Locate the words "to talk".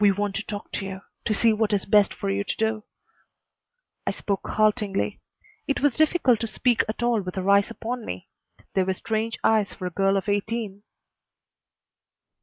0.36-0.72